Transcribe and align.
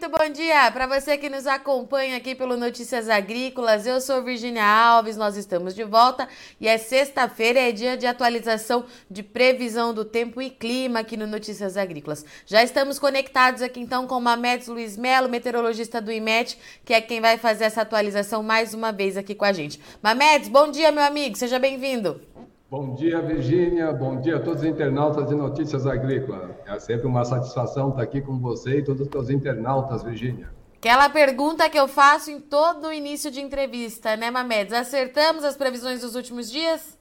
muito 0.00 0.16
bom 0.16 0.30
dia 0.30 0.70
para 0.70 0.86
você 0.86 1.18
que 1.18 1.28
nos 1.28 1.44
acompanha 1.44 2.18
aqui 2.18 2.32
pelo 2.32 2.56
Notícias 2.56 3.08
Agrícolas. 3.08 3.84
Eu 3.84 4.00
sou 4.00 4.22
Virginia 4.22 4.64
Alves, 4.64 5.16
nós 5.16 5.36
estamos 5.36 5.74
de 5.74 5.82
volta 5.82 6.28
e 6.60 6.68
é 6.68 6.78
sexta-feira, 6.78 7.58
é 7.58 7.72
dia 7.72 7.96
de 7.96 8.06
atualização 8.06 8.84
de 9.10 9.24
previsão 9.24 9.92
do 9.92 10.04
tempo 10.04 10.40
e 10.40 10.50
clima 10.50 11.00
aqui 11.00 11.16
no 11.16 11.26
Notícias 11.26 11.76
Agrícolas. 11.76 12.24
Já 12.46 12.62
estamos 12.62 12.96
conectados 12.96 13.60
aqui 13.60 13.80
então 13.80 14.06
com 14.06 14.18
o 14.18 14.20
Mamedes 14.20 14.68
Luiz 14.68 14.96
Melo, 14.96 15.28
meteorologista 15.28 16.00
do 16.00 16.12
IMET, 16.12 16.56
que 16.84 16.94
é 16.94 17.00
quem 17.00 17.20
vai 17.20 17.36
fazer 17.36 17.64
essa 17.64 17.82
atualização 17.82 18.40
mais 18.40 18.74
uma 18.74 18.92
vez 18.92 19.16
aqui 19.16 19.34
com 19.34 19.46
a 19.46 19.52
gente. 19.52 19.80
Mamedes, 20.00 20.48
bom 20.48 20.70
dia, 20.70 20.92
meu 20.92 21.02
amigo, 21.02 21.36
seja 21.36 21.58
bem-vindo. 21.58 22.22
Bom 22.70 22.92
dia, 22.92 23.22
Virgínia. 23.22 23.90
Bom 23.92 24.20
dia 24.20 24.36
a 24.36 24.40
todos 24.40 24.60
os 24.60 24.68
internautas 24.68 25.26
de 25.26 25.34
Notícias 25.34 25.86
Agrícolas. 25.86 26.50
É 26.66 26.78
sempre 26.78 27.06
uma 27.06 27.24
satisfação 27.24 27.88
estar 27.88 28.02
aqui 28.02 28.20
com 28.20 28.38
você 28.38 28.80
e 28.80 28.84
todos 28.84 29.00
os 29.00 29.08
teus 29.08 29.30
internautas, 29.30 30.02
Virgínia. 30.02 30.50
Aquela 30.76 31.08
pergunta 31.08 31.66
que 31.70 31.78
eu 31.78 31.88
faço 31.88 32.30
em 32.30 32.38
todo 32.38 32.88
o 32.88 32.92
início 32.92 33.30
de 33.30 33.40
entrevista, 33.40 34.18
né, 34.18 34.30
Mamedes? 34.30 34.74
Acertamos 34.74 35.44
as 35.44 35.56
previsões 35.56 36.02
dos 36.02 36.14
últimos 36.14 36.50
dias? 36.50 36.98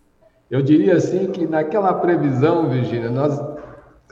Eu 0.49 0.61
diria 0.61 0.95
assim 0.95 1.29
que 1.31 1.45
naquela 1.45 1.93
previsão, 1.95 2.69
Virgínia, 2.69 3.09
nós 3.09 3.37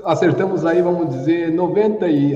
acertamos 0.03 0.65
aí, 0.65 0.81
vamos 0.81 1.09
dizer, 1.09 1.53
90%, 1.53 2.09
e, 2.09 2.35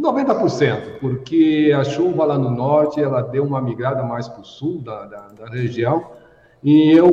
90% 0.00 1.00
porque 1.00 1.74
a 1.76 1.82
chuva 1.82 2.24
lá 2.24 2.38
no 2.38 2.52
norte 2.52 3.02
ela 3.02 3.20
deu 3.20 3.42
uma 3.42 3.60
migrada 3.60 4.04
mais 4.04 4.28
para 4.28 4.42
o 4.42 4.44
sul 4.44 4.80
da, 4.80 5.06
da, 5.06 5.28
da 5.28 5.46
região 5.46 6.19
e 6.62 6.92
eu, 6.92 7.10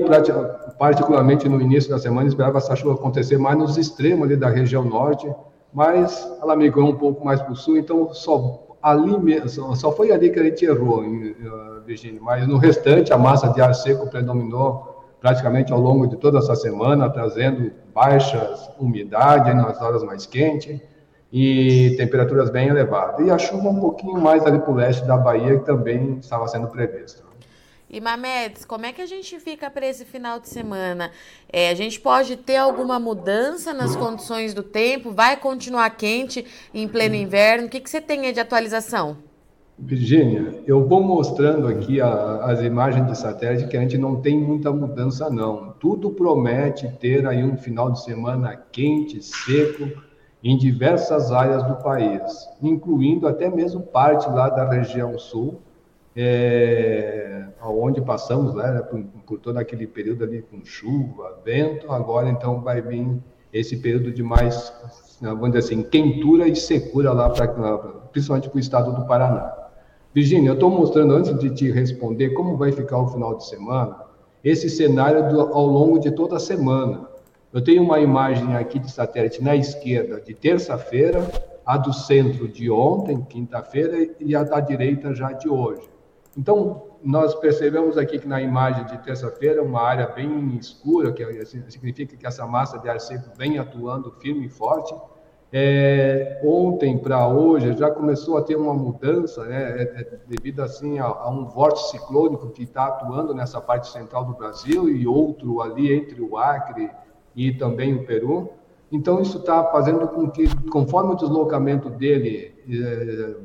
particularmente 0.78 1.48
no 1.48 1.62
início 1.62 1.90
da 1.90 1.98
semana, 1.98 2.28
esperava 2.28 2.58
essa 2.58 2.76
chuva 2.76 2.96
acontecer 2.96 3.38
mais 3.38 3.58
nos 3.58 3.78
extremos 3.78 4.26
ali 4.26 4.36
da 4.36 4.50
região 4.50 4.84
norte, 4.84 5.34
mas 5.74 6.30
ela 6.42 6.56
migrou 6.56 6.90
um 6.90 6.96
pouco 6.96 7.24
mais 7.26 7.42
para 7.42 7.54
o 7.54 7.56
sul, 7.56 7.78
então 7.78 8.14
só, 8.14 8.76
ali 8.82 9.18
mesmo, 9.18 9.76
só 9.76 9.92
foi 9.92 10.12
ali 10.12 10.30
que 10.30 10.40
a 10.40 10.44
gente 10.44 10.66
errou, 10.66 11.04
eh, 11.04 11.34
Virginia. 11.86 12.20
Mas 12.22 12.48
no 12.48 12.58
restante, 12.58 13.14
a 13.14 13.18
massa 13.18 13.48
de 13.50 13.62
ar 13.62 13.74
seco 13.74 14.10
predominou 14.10 15.06
praticamente 15.22 15.72
ao 15.72 15.80
longo 15.80 16.08
de 16.08 16.18
toda 16.18 16.40
essa 16.40 16.56
semana, 16.56 17.10
trazendo 17.10 17.72
baixas 17.94 18.70
umidade 18.78 19.54
nas 19.54 19.82
horas 19.82 20.04
mais 20.04 20.26
quentes 20.26 20.80
e 21.32 21.96
temperaturas 21.98 22.50
bem 22.50 22.68
elevadas. 22.68 23.26
E 23.26 23.32
a 23.32 23.38
chuva 23.38 23.70
um 23.70 23.80
pouquinho 23.80 24.20
mais 24.20 24.46
ali 24.46 24.60
para 24.60 24.72
o 24.72 24.76
leste 24.76 25.06
da 25.06 25.18
Bahia, 25.18 25.58
que 25.58 25.66
também 25.66 26.18
estava 26.20 26.48
sendo 26.48 26.68
prevista. 26.68 27.27
E 27.90 28.02
Mamedes, 28.02 28.66
como 28.66 28.86
é 28.86 28.92
que 28.92 29.02
a 29.02 29.06
gente 29.06 29.40
fica 29.40 29.70
para 29.70 29.88
esse 29.88 30.04
final 30.04 30.42
de 30.42 30.50
semana? 30.50 31.10
É, 31.52 31.70
a 31.70 31.74
gente 31.74 32.02
pode 32.02 32.36
ter 32.36 32.58
alguma 32.58 33.00
mudança 33.00 33.74
nas 33.74 33.96
condições 33.96 34.54
do 34.54 34.62
tempo? 34.62 35.12
Vai 35.12 35.38
continuar 35.38 35.90
quente 35.92 36.46
em 36.74 36.86
pleno 36.86 37.16
inverno? 37.16 37.68
O 37.68 37.70
que, 37.70 37.80
que 37.80 37.90
você 37.90 38.02
tem 38.02 38.26
aí 38.26 38.34
de 38.34 38.42
atualização? 38.42 39.16
Virgínia, 39.80 40.64
eu 40.66 40.86
vou 40.86 41.02
mostrando 41.02 41.66
aqui 41.68 42.02
a, 42.02 42.44
as 42.44 42.62
imagens 42.62 43.08
de 43.08 43.18
satélite 43.18 43.70
que 43.70 43.78
a 43.78 43.82
gente 43.82 43.98
não 43.98 44.20
tem 44.20 44.38
muita 44.38 44.70
mudança 44.70 45.30
não. 45.30 45.74
Tudo 45.80 46.10
promete 46.10 46.90
ter 47.00 47.26
aí 47.26 47.42
um 47.42 47.56
final 47.56 47.90
de 47.92 48.04
semana 48.04 48.62
quente, 48.70 49.22
seco, 49.22 49.90
em 50.44 50.58
diversas 50.58 51.32
áreas 51.32 51.64
do 51.64 51.76
país, 51.76 52.50
incluindo 52.62 53.28
até 53.28 53.50
mesmo 53.50 53.82
parte 53.82 54.28
lá 54.28 54.50
da 54.50 54.70
região 54.70 55.18
sul, 55.18 55.62
é, 56.20 57.46
onde 57.62 58.02
passamos 58.02 58.56
né, 58.56 58.82
por, 58.90 59.04
por, 59.24 59.40
todo 59.40 59.58
aquele 59.58 59.86
período 59.86 60.24
ali 60.24 60.42
com 60.42 60.66
chuva, 60.66 61.40
vento, 61.46 61.92
agora 61.92 62.28
então 62.28 62.60
vai 62.62 62.82
vir 62.82 63.08
esse 63.54 63.78
período 63.78 64.12
de 64.12 64.24
mais, 64.24 64.74
vamos 65.22 65.52
dizer 65.52 65.60
assim, 65.60 65.84
quentura 65.84 66.48
e 66.48 66.56
secura 66.56 67.14
lá, 67.14 67.30
pra, 67.30 67.48
principalmente 68.12 68.50
para 68.50 68.58
o 68.58 68.60
estado 68.60 68.96
do 68.96 69.06
Paraná. 69.06 69.56
Virginia, 70.12 70.50
eu 70.50 70.54
estou 70.56 70.72
mostrando, 70.72 71.14
antes 71.14 71.38
de 71.38 71.52
te 71.52 71.70
responder, 71.72 72.32
como 72.32 72.58
vai 72.58 72.72
ficar 72.72 72.98
o 72.98 73.08
final 73.10 73.36
de 73.36 73.46
semana, 73.46 73.98
esse 74.44 74.72
cenário 74.72 75.30
do, 75.30 75.40
ao 75.40 75.68
longo 75.68 76.00
de 76.00 76.10
toda 76.10 76.38
a 76.38 76.40
semana. 76.40 77.08
Eu 77.54 77.64
tenho 77.64 77.84
uma 77.84 78.00
imagem 78.00 78.56
aqui 78.56 78.80
de 78.80 78.90
satélite 78.90 79.44
na 79.44 79.56
esquerda 79.56 80.20
de 80.20 80.34
terça-feira, 80.34 81.30
a 81.64 81.78
do 81.78 81.94
centro 81.94 82.48
de 82.48 82.72
ontem, 82.72 83.22
quinta-feira, 83.22 84.16
e 84.20 84.36
a 84.36 84.44
da 84.44 84.60
direita 84.60 85.14
já 85.14 85.32
de 85.32 85.48
hoje. 85.48 85.97
Então, 86.38 86.84
nós 87.04 87.34
percebemos 87.34 87.98
aqui 87.98 88.20
que 88.20 88.28
na 88.28 88.40
imagem 88.40 88.86
de 88.86 88.98
terça-feira, 89.00 89.64
uma 89.64 89.82
área 89.82 90.08
bem 90.08 90.56
escura, 90.58 91.12
que 91.12 91.24
assim, 91.24 91.64
significa 91.68 92.16
que 92.16 92.28
essa 92.28 92.46
massa 92.46 92.78
de 92.78 92.88
ar 92.88 93.00
seco 93.00 93.32
vem 93.36 93.58
atuando 93.58 94.12
firme 94.20 94.46
e 94.46 94.50
forte. 94.50 94.94
É, 95.52 96.42
ontem 96.44 96.98
para 96.98 97.26
hoje 97.28 97.76
já 97.78 97.90
começou 97.90 98.38
a 98.38 98.42
ter 98.42 98.58
uma 98.58 98.74
mudança, 98.74 99.46
né, 99.46 99.82
é, 99.82 99.82
é, 99.82 100.20
devido 100.28 100.62
assim 100.62 101.00
a, 101.00 101.06
a, 101.06 101.30
um 101.30 101.46
vórtice 101.46 101.92
ciclônico 101.92 102.50
que 102.50 102.64
está 102.64 102.88
atuando 102.88 103.34
nessa 103.34 103.62
parte 103.62 103.88
central 103.88 104.26
do 104.26 104.34
Brasil 104.34 104.90
e 104.90 105.08
outro 105.08 105.62
ali 105.62 105.94
entre 105.94 106.22
o 106.22 106.38
Acre 106.38 106.92
e 107.34 107.54
também 107.54 107.96
o 107.96 108.06
Peru. 108.06 108.50
Então 108.92 109.22
isso 109.22 109.38
está 109.38 109.64
fazendo 109.72 110.06
com 110.10 110.30
que, 110.30 110.48
conforme 110.70 111.14
o 111.14 111.16
deslocamento 111.16 111.90
dele 111.90 112.54
é, 112.70 113.36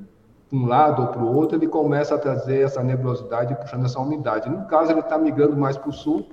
um 0.52 0.66
lado 0.66 1.02
ou 1.02 1.08
para 1.08 1.22
o 1.22 1.34
outro, 1.34 1.56
ele 1.56 1.66
começa 1.66 2.14
a 2.14 2.18
trazer 2.18 2.60
essa 2.60 2.82
nebulosidade 2.82 3.54
puxando 3.54 3.86
essa 3.86 3.98
umidade. 3.98 4.50
No 4.50 4.66
caso, 4.66 4.92
ele 4.92 5.00
está 5.00 5.16
migrando 5.16 5.56
mais 5.56 5.78
para 5.78 5.88
o 5.88 5.92
sul, 5.92 6.26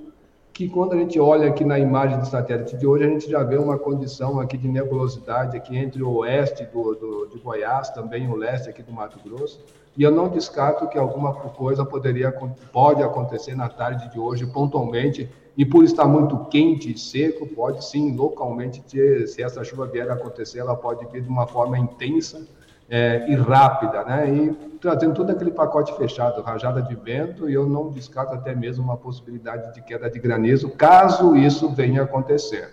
que 0.52 0.68
quando 0.68 0.92
a 0.92 0.96
gente 0.96 1.18
olha 1.18 1.48
aqui 1.48 1.64
na 1.64 1.78
imagem 1.78 2.20
de 2.20 2.28
satélite 2.28 2.76
de 2.76 2.86
hoje, 2.86 3.04
a 3.04 3.08
gente 3.08 3.30
já 3.30 3.42
vê 3.42 3.56
uma 3.56 3.78
condição 3.78 4.38
aqui 4.38 4.58
de 4.58 4.68
nebulosidade 4.68 5.56
aqui 5.56 5.74
entre 5.74 6.02
o 6.02 6.16
oeste 6.18 6.64
do, 6.66 6.94
do, 6.94 7.26
de 7.28 7.38
Goiás, 7.38 7.88
também 7.90 8.28
o 8.28 8.36
leste 8.36 8.68
aqui 8.68 8.82
do 8.82 8.92
Mato 8.92 9.18
Grosso, 9.24 9.64
e 9.96 10.02
eu 10.02 10.10
não 10.10 10.28
descarto 10.28 10.86
que 10.88 10.98
alguma 10.98 11.32
coisa 11.32 11.82
poderia, 11.84 12.30
pode 12.72 13.02
acontecer 13.02 13.54
na 13.54 13.70
tarde 13.70 14.10
de 14.12 14.18
hoje, 14.18 14.46
pontualmente, 14.46 15.30
e 15.56 15.64
por 15.64 15.82
estar 15.82 16.06
muito 16.06 16.36
quente 16.46 16.92
e 16.92 16.98
seco, 16.98 17.46
pode 17.46 17.84
sim, 17.84 18.14
localmente, 18.14 18.82
ter, 18.82 19.26
se 19.28 19.42
essa 19.42 19.64
chuva 19.64 19.86
vier 19.86 20.10
a 20.10 20.14
acontecer, 20.14 20.58
ela 20.58 20.76
pode 20.76 21.06
vir 21.06 21.22
de 21.22 21.28
uma 21.28 21.46
forma 21.46 21.78
intensa, 21.78 22.46
é, 22.90 23.24
e 23.28 23.36
rápida, 23.36 24.04
né? 24.04 24.28
E 24.28 24.50
trazendo 24.80 25.14
todo 25.14 25.30
aquele 25.30 25.52
pacote 25.52 25.96
fechado, 25.96 26.42
rajada 26.42 26.82
de 26.82 26.96
vento, 26.96 27.48
e 27.48 27.54
eu 27.54 27.64
não 27.64 27.88
descarto 27.88 28.34
até 28.34 28.52
mesmo 28.52 28.82
uma 28.82 28.96
possibilidade 28.96 29.72
de 29.72 29.80
queda 29.80 30.10
de 30.10 30.18
granizo, 30.18 30.70
caso 30.70 31.36
isso 31.36 31.68
venha 31.70 32.00
a 32.00 32.04
acontecer. 32.04 32.68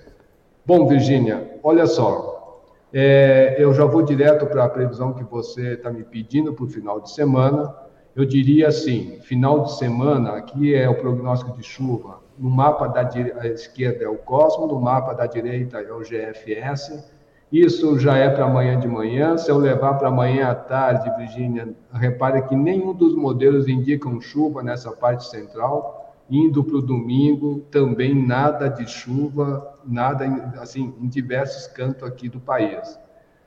Bom, 0.66 0.88
Virgínia, 0.88 1.60
olha 1.62 1.86
só, 1.86 2.64
é, 2.92 3.56
eu 3.60 3.74
já 3.76 3.86
vou 3.86 4.02
direto 4.02 4.48
para 4.48 4.64
a 4.64 4.70
previsão 4.70 5.14
que 5.14 5.24
você 5.24 5.74
está 5.74 5.92
me 5.92 6.04
pedindo 6.04 6.52
para 6.52 6.66
o 6.66 6.68
final 6.68 7.00
de 7.00 7.12
semana. 7.12 7.76
Eu 8.16 8.26
diria 8.26 8.70
assim: 8.70 9.20
final 9.22 9.66
de 9.66 9.78
semana, 9.78 10.32
aqui 10.32 10.74
é 10.74 10.90
o 10.90 10.96
prognóstico 10.96 11.56
de 11.56 11.62
chuva. 11.62 12.22
No 12.40 12.50
mapa 12.50 12.88
da 12.88 13.04
esquerda 13.50 14.04
é 14.04 14.08
o 14.08 14.18
Cosmo, 14.18 14.66
no 14.66 14.80
mapa 14.80 15.14
da 15.14 15.28
direita 15.28 15.80
é 15.80 15.92
o 15.92 16.00
GFS 16.00 17.17
isso 17.52 17.98
já 17.98 18.18
é 18.18 18.30
para 18.30 18.46
amanhã 18.46 18.78
de 18.78 18.88
manhã. 18.88 19.38
Se 19.38 19.50
eu 19.50 19.58
levar 19.58 19.94
para 19.94 20.10
amanhã 20.10 20.50
à 20.50 20.56
tarde, 20.56 21.10
Virgínia, 21.18 21.74
repare 21.94 22.42
que 22.42 22.56
nenhum 22.56 22.94
dos 22.94 23.16
modelos 23.16 23.70
indicam 23.70 24.20
chuva 24.20 24.62
nessa 24.62 24.92
parte 24.92 25.26
central. 25.26 26.14
Indo 26.30 26.62
para 26.62 26.76
o 26.76 26.82
domingo, 26.82 27.60
também 27.72 28.14
nada 28.14 28.68
de 28.68 28.86
chuva, 28.86 29.76
nada 29.86 30.26
assim 30.60 30.94
em 31.00 31.08
diversos 31.08 31.68
cantos 31.68 32.04
aqui 32.04 32.28
do 32.28 32.38
país. 32.38 33.00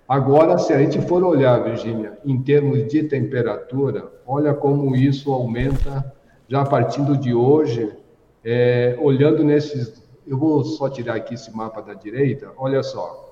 Agora, 0.09 0.57
se 0.57 0.73
a 0.73 0.79
gente 0.79 0.99
for 1.03 1.23
olhar, 1.23 1.63
Virgínia, 1.63 2.19
em 2.25 2.41
termos 2.41 2.89
de 2.89 3.03
temperatura, 3.03 4.11
olha 4.27 4.55
como 4.55 4.97
isso 4.97 5.31
aumenta 5.31 6.11
já 6.49 6.65
partindo 6.65 7.19
de 7.19 7.35
hoje, 7.35 7.93
é, 8.43 8.97
olhando 8.99 9.45
nesses. 9.45 10.03
Eu 10.27 10.39
vou 10.39 10.65
só 10.65 10.89
tirar 10.89 11.17
aqui 11.17 11.35
esse 11.35 11.55
mapa 11.55 11.83
da 11.83 11.93
direita, 11.93 12.51
olha 12.57 12.83
só 12.83 13.30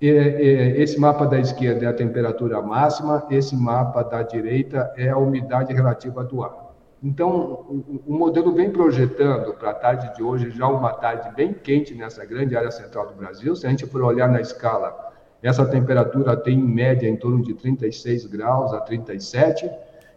esse 0.00 0.98
mapa 0.98 1.26
da 1.26 1.38
esquerda 1.38 1.86
é 1.86 1.88
a 1.88 1.92
temperatura 1.92 2.62
máxima, 2.62 3.26
esse 3.30 3.56
mapa 3.56 4.02
da 4.02 4.22
direita 4.22 4.92
é 4.96 5.08
a 5.08 5.18
umidade 5.18 5.72
relativa 5.72 6.22
do 6.22 6.44
ar. 6.44 6.68
Então, 7.02 7.64
o, 8.06 8.12
modelo 8.12 8.52
vem 8.52 8.70
projetando 8.70 9.54
para 9.54 9.70
a 9.70 9.74
tarde 9.74 10.14
de 10.16 10.22
hoje 10.22 10.50
já 10.50 10.66
uma 10.66 10.92
tarde 10.92 11.30
bem 11.34 11.52
quente 11.52 11.94
nessa 11.94 12.24
grande 12.24 12.56
área 12.56 12.70
central 12.70 13.06
do 13.06 13.14
Brasil. 13.14 13.54
Se 13.54 13.66
a 13.66 13.70
gente 13.70 13.86
for 13.86 14.02
olhar 14.02 14.28
na 14.28 14.40
escala, 14.40 15.12
essa 15.40 15.64
temperatura 15.64 16.36
tem 16.36 16.58
em 16.58 16.62
média 16.62 17.08
em 17.08 17.16
torno 17.16 17.42
de 17.42 17.54
36 17.54 18.26
graus 18.26 18.72
a 18.72 18.80
37. 18.80 19.70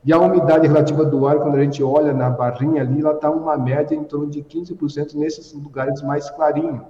E 0.04 0.12
a 0.12 0.18
umidade 0.20 0.68
relativa 0.68 1.06
do 1.06 1.28
ar, 1.28 1.38
quando 1.38 1.56
a 1.56 1.64
gente 1.64 1.84
olha 1.84 2.12
na 2.14 2.32
barrinha 2.32 2.82
ali, 2.82 3.02
ela 3.02 3.14
está 3.14 3.30
uma 3.30 3.56
média 3.56 3.94
em 3.94 4.04
torno 4.04 4.32
de 4.32 4.42
15% 4.42 5.14
nesses 5.14 5.54
lugares 5.54 6.02
mais 6.02 6.32
clarinhos. 6.32 6.82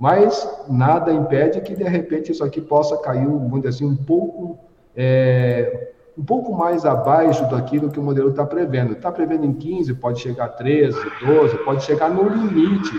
Mas 0.00 0.48
nada 0.66 1.12
impede 1.12 1.60
que 1.60 1.76
de 1.76 1.84
repente 1.84 2.32
isso 2.32 2.42
aqui 2.42 2.58
possa 2.58 2.96
cair, 2.96 3.26
vamos 3.26 3.66
assim, 3.66 3.84
um 3.84 3.94
pouco, 3.94 4.58
é, 4.96 5.92
um 6.16 6.24
pouco 6.24 6.54
mais 6.56 6.86
abaixo 6.86 7.48
daquilo 7.50 7.90
que 7.90 8.00
o 8.00 8.02
modelo 8.02 8.30
está 8.30 8.46
prevendo. 8.46 8.94
Está 8.94 9.12
prevendo 9.12 9.44
em 9.44 9.52
15, 9.52 9.92
pode 9.96 10.20
chegar 10.20 10.46
a 10.46 10.48
13, 10.48 10.98
12, 11.26 11.58
pode 11.66 11.84
chegar 11.84 12.08
no 12.08 12.26
limite 12.26 12.98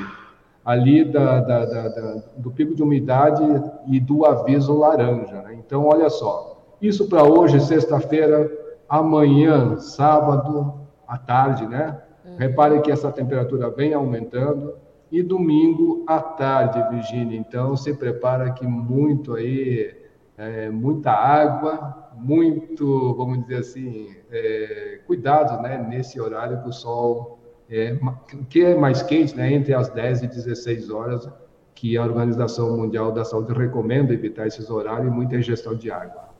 ali 0.64 1.04
da, 1.04 1.40
da, 1.40 1.66
da, 1.66 2.24
do 2.38 2.52
pico 2.52 2.76
de 2.76 2.84
umidade 2.84 3.42
e 3.88 4.00
do 4.00 4.24
aviso 4.24 4.78
laranja. 4.78 5.42
Né? 5.42 5.56
Então, 5.56 5.88
olha 5.88 6.08
só, 6.08 6.62
Isso 6.80 7.10
para 7.10 7.24
hoje, 7.24 7.60
sexta-feira, 7.62 8.48
amanhã, 8.88 9.76
sábado, 9.78 10.82
à 11.08 11.18
tarde, 11.18 11.66
né? 11.66 11.98
Uhum. 12.24 12.36
Repare 12.38 12.80
que 12.82 12.92
essa 12.92 13.12
temperatura 13.12 13.72
vem 13.72 13.92
aumentando. 13.92 14.76
E 15.12 15.22
domingo 15.22 16.06
à 16.08 16.20
tarde, 16.22 16.82
Virgínia. 16.90 17.38
Então, 17.38 17.76
se 17.76 17.94
prepara 17.94 18.52
que 18.52 18.66
muito 18.66 19.34
aí, 19.34 19.94
é, 20.38 20.70
muita 20.70 21.12
água, 21.12 22.12
muito, 22.16 23.14
vamos 23.16 23.42
dizer 23.42 23.58
assim, 23.58 24.16
é, 24.32 25.02
cuidado, 25.06 25.62
né? 25.62 25.78
Nesse 25.78 26.20
horário 26.22 26.62
que 26.62 26.70
o 26.70 26.72
sol 26.72 27.40
é, 27.70 27.98
que 28.50 28.64
é 28.64 28.76
mais 28.76 29.02
quente, 29.02 29.36
né? 29.36 29.52
Entre 29.52 29.74
as 29.74 29.90
10 29.90 30.24
e 30.24 30.28
16 30.28 30.90
horas, 30.90 31.30
que 31.76 31.98
a 31.98 32.04
Organização 32.04 32.78
Mundial 32.78 33.12
da 33.12 33.26
Saúde 33.26 33.54
recomenda 33.54 34.14
evitar 34.14 34.48
esses 34.48 34.70
horários 34.70 35.08
e 35.08 35.16
muita 35.16 35.36
ingestão 35.36 35.76
de 35.76 35.92
água. 35.92 36.31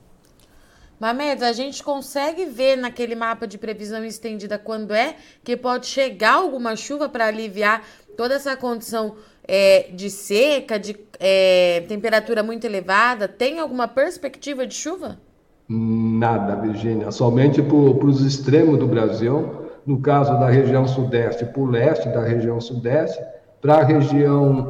Mamedes, 1.02 1.42
a 1.42 1.52
gente 1.52 1.84
consegue 1.84 2.46
ver 2.46 2.76
naquele 2.76 3.16
mapa 3.16 3.48
de 3.48 3.58
previsão 3.58 4.06
estendida 4.06 4.60
quando 4.60 4.94
é 4.94 5.16
que 5.44 5.58
pode 5.58 5.88
chegar 5.88 6.36
alguma 6.36 6.76
chuva 6.76 7.10
para 7.10 7.26
aliviar 7.26 7.82
toda 8.16 8.36
essa 8.36 8.56
condição 8.56 9.16
é, 9.48 9.90
de 9.92 10.12
seca, 10.12 10.78
de 10.78 10.96
é, 11.20 11.84
temperatura 11.88 12.44
muito 12.44 12.66
elevada? 12.66 13.28
Tem 13.28 13.58
alguma 13.58 13.88
perspectiva 13.88 14.68
de 14.68 14.76
chuva? 14.76 15.18
Nada, 15.68 16.56
Virgínia. 16.58 17.12
Somente 17.12 17.64
para 17.64 17.76
os 18.06 18.22
extremos 18.22 18.78
do 18.78 18.86
Brasil, 18.86 19.72
no 19.84 20.00
caso 20.02 20.34
da 20.34 20.52
região 20.52 20.88
sudeste, 20.88 21.46
para 21.46 21.62
o 21.62 21.66
leste 21.66 22.10
da 22.10 22.24
região 22.24 22.62
sudeste, 22.62 23.20
para 23.60 23.78
a 23.78 23.84
região 23.84 24.70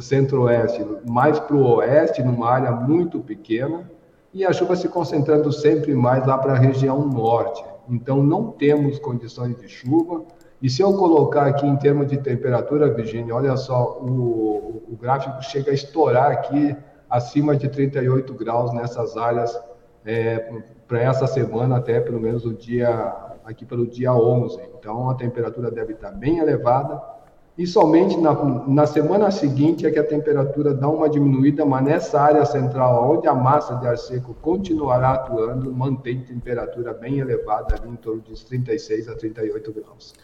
centro-oeste, 0.00 0.84
mais 1.06 1.38
para 1.38 1.54
o 1.54 1.76
oeste, 1.76 2.24
numa 2.24 2.50
área 2.50 2.72
muito 2.72 3.20
pequena 3.20 3.88
e 4.34 4.44
a 4.44 4.52
chuva 4.52 4.74
se 4.74 4.88
concentrando 4.88 5.52
sempre 5.52 5.94
mais 5.94 6.26
lá 6.26 6.36
para 6.36 6.54
a 6.54 6.58
região 6.58 7.06
norte. 7.06 7.64
Então, 7.88 8.22
não 8.22 8.50
temos 8.50 8.98
condições 8.98 9.56
de 9.56 9.68
chuva. 9.68 10.24
E 10.60 10.68
se 10.68 10.82
eu 10.82 10.92
colocar 10.96 11.46
aqui 11.46 11.64
em 11.64 11.76
termos 11.76 12.08
de 12.08 12.18
temperatura, 12.18 12.92
Virginia, 12.92 13.34
olha 13.34 13.56
só, 13.56 13.98
o, 14.00 14.82
o 14.90 14.96
gráfico 15.00 15.40
chega 15.42 15.70
a 15.70 15.74
estourar 15.74 16.32
aqui 16.32 16.76
acima 17.08 17.56
de 17.56 17.68
38 17.68 18.34
graus 18.34 18.72
nessas 18.72 19.16
áreas 19.16 19.56
é, 20.04 20.62
para 20.88 21.00
essa 21.00 21.28
semana, 21.28 21.76
até 21.76 22.00
pelo 22.00 22.20
menos 22.20 22.44
o 22.44 22.52
dia, 22.52 22.90
aqui 23.44 23.64
pelo 23.64 23.86
dia 23.86 24.12
11. 24.12 24.60
Então, 24.78 25.08
a 25.10 25.14
temperatura 25.14 25.70
deve 25.70 25.92
estar 25.92 26.10
bem 26.10 26.38
elevada 26.38 27.00
e 27.56 27.66
somente 27.66 28.16
na, 28.16 28.34
na 28.66 28.84
semana 28.84 29.30
seguinte 29.30 29.86
é 29.86 29.90
que 29.90 29.98
a 29.98 30.04
temperatura 30.04 30.74
dá 30.74 30.88
uma 30.88 31.08
diminuída, 31.08 31.64
mas 31.64 31.84
nessa 31.84 32.20
área 32.20 32.44
central, 32.44 33.12
onde 33.12 33.28
a 33.28 33.34
massa 33.34 33.76
de 33.76 33.86
ar 33.86 33.96
seco 33.96 34.34
continuará 34.34 35.12
atuando, 35.12 35.72
mantém 35.72 36.20
temperatura 36.20 36.92
bem 36.92 37.20
elevada, 37.20 37.76
ali 37.76 37.90
em 37.90 37.96
torno 37.96 38.22
de 38.22 38.44
36 38.44 39.08
a 39.08 39.14
38 39.14 39.72
graus. 39.72 40.14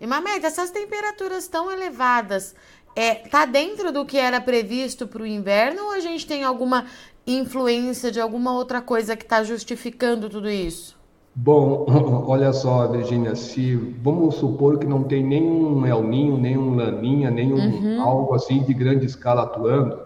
E 0.00 0.06
Mamed, 0.06 0.46
essas 0.46 0.70
temperaturas 0.70 1.48
tão 1.48 1.70
elevadas, 1.72 2.54
é, 2.94 3.14
tá 3.14 3.44
dentro 3.44 3.90
do 3.90 4.04
que 4.04 4.16
era 4.16 4.40
previsto 4.40 5.06
para 5.06 5.22
o 5.22 5.26
inverno 5.26 5.82
ou 5.86 5.90
a 5.92 6.00
gente 6.00 6.26
tem 6.26 6.44
alguma 6.44 6.86
influência 7.26 8.10
de 8.10 8.20
alguma 8.20 8.52
outra 8.54 8.80
coisa 8.80 9.16
que 9.16 9.24
está 9.24 9.42
justificando 9.42 10.30
tudo 10.30 10.48
isso? 10.48 10.97
Bom, 11.34 11.86
olha 12.26 12.52
só, 12.52 12.88
Virginia, 12.88 13.34
se 13.34 13.74
vamos 13.74 14.36
supor 14.36 14.78
que 14.78 14.86
não 14.86 15.04
tem 15.04 15.24
nenhum 15.24 15.86
El 15.86 16.02
Ninho, 16.02 16.36
nenhum 16.36 16.74
Laninha, 16.74 17.30
nenhum 17.30 17.56
uhum. 17.56 18.02
algo 18.02 18.34
assim 18.34 18.62
de 18.62 18.74
grande 18.74 19.06
escala 19.06 19.42
atuando, 19.42 20.00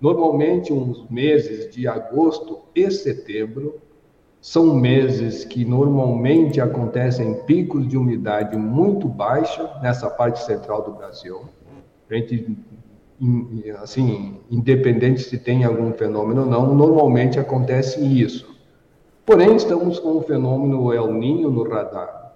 normalmente 0.00 0.72
uns 0.72 1.08
meses 1.08 1.74
de 1.74 1.88
agosto 1.88 2.58
e 2.74 2.90
setembro 2.90 3.80
são 4.44 4.74
meses 4.74 5.42
que 5.42 5.64
normalmente 5.64 6.60
acontecem 6.60 7.32
picos 7.44 7.88
de 7.88 7.96
umidade 7.96 8.54
muito 8.58 9.08
baixa 9.08 9.70
nessa 9.82 10.10
parte 10.10 10.44
central 10.44 10.82
do 10.82 10.92
Brasil. 10.92 11.40
A 12.10 12.14
gente, 12.14 12.54
assim, 13.80 14.36
independente 14.50 15.22
se 15.22 15.38
tem 15.38 15.64
algum 15.64 15.94
fenômeno 15.94 16.42
ou 16.42 16.46
não, 16.46 16.74
normalmente 16.74 17.40
acontece 17.40 18.04
isso. 18.04 18.53
Porém, 19.26 19.56
estamos 19.56 19.98
com 19.98 20.18
o 20.18 20.22
fenômeno 20.22 20.92
El 20.92 21.10
Ninho 21.14 21.50
no 21.50 21.62
radar. 21.62 22.34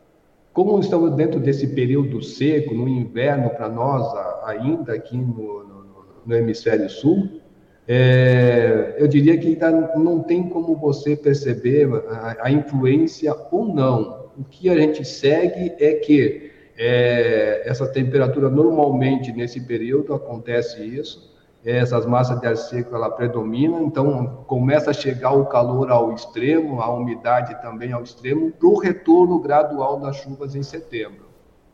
Como 0.54 0.80
estamos 0.80 1.14
dentro 1.14 1.38
desse 1.38 1.66
período 1.66 2.22
seco, 2.22 2.72
no 2.74 2.88
inverno 2.88 3.50
para 3.50 3.68
nós, 3.68 4.10
ainda 4.44 4.94
aqui 4.94 5.16
no, 5.16 5.64
no, 5.64 5.84
no 6.24 6.34
hemisfério 6.34 6.88
sul, 6.88 7.40
é, 7.86 8.96
eu 8.98 9.06
diria 9.06 9.36
que 9.36 9.48
ainda 9.48 9.96
não 9.96 10.22
tem 10.22 10.48
como 10.48 10.76
você 10.76 11.14
perceber 11.14 11.88
a, 12.08 12.46
a, 12.46 12.50
influência 12.50 13.36
ou 13.50 13.66
não. 13.66 14.30
O 14.38 14.44
que 14.44 14.70
a 14.70 14.74
gente 14.74 15.04
segue 15.04 15.74
é 15.78 15.92
que 15.92 16.50
é, 16.78 17.62
essa 17.66 17.86
temperatura 17.86 18.48
normalmente 18.48 19.30
nesse 19.30 19.60
período 19.60 20.14
acontece 20.14 20.82
isso, 20.82 21.37
essas 21.64 22.06
massas 22.06 22.40
de 22.40 22.46
ar 22.46 22.56
seco 22.56 22.94
ela 22.94 23.10
predomina, 23.10 23.80
então 23.80 24.44
começa 24.46 24.90
a 24.90 24.94
chegar 24.94 25.32
o 25.32 25.46
calor 25.46 25.90
ao 25.90 26.12
extremo, 26.12 26.80
a 26.80 26.92
umidade 26.92 27.60
também 27.60 27.92
ao 27.92 28.02
extremo, 28.02 28.52
para 28.52 28.68
o 28.68 28.78
retorno 28.78 29.38
gradual 29.40 29.98
das 29.98 30.16
chuvas 30.16 30.54
em 30.54 30.62
setembro. 30.62 31.26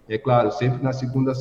É 0.08 0.18
claro, 0.18 0.50
sempre 0.50 0.82
na 0.82 0.92
segunda 0.92 1.32